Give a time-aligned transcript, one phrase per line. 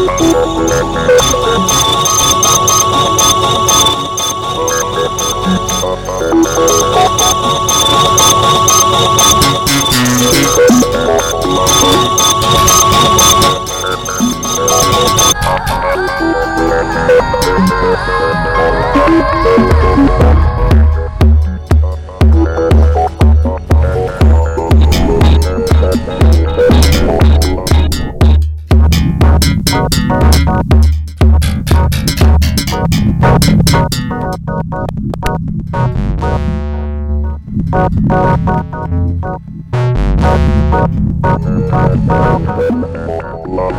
[0.00, 0.47] Oh,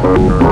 [0.10, 0.49] Thank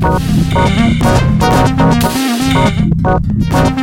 [0.00, 1.02] Thank
[3.68, 3.77] you.